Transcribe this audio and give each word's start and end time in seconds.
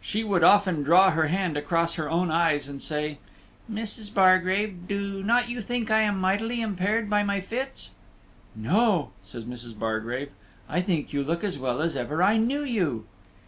She 0.00 0.24
would 0.24 0.42
often 0.42 0.82
draw 0.82 1.12
her 1.12 1.28
hand 1.28 1.56
across 1.56 1.94
her 1.94 2.10
own 2.10 2.32
eyes, 2.32 2.66
and 2.68 2.82
say, 2.82 3.20
"Mrs. 3.72 4.12
Bargrave, 4.12 4.88
do 4.88 5.22
not 5.22 5.48
you 5.48 5.60
think 5.60 5.88
I 5.88 6.00
am 6.00 6.18
mightily 6.18 6.60
impaired 6.60 7.08
by 7.08 7.22
my 7.22 7.40
fits?" 7.40 7.92
"No," 8.56 9.12
says 9.22 9.44
Mrs. 9.44 9.78
Bargrave; 9.78 10.32
"I 10.68 10.80
think 10.80 11.12
you 11.12 11.22
look 11.22 11.44
as 11.44 11.60
well 11.60 11.80
as 11.80 11.94
ever 11.94 12.24
I 12.24 12.38
knew 12.38 12.64
you." 12.64 13.04